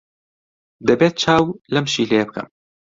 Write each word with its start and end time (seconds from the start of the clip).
دەبێت 0.87 1.13
چاو 1.21 1.43
لەم 1.73 1.85
پشیلەیە 1.87 2.25
بکەم. 2.27 2.47